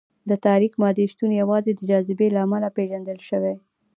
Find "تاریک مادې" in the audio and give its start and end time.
0.45-1.05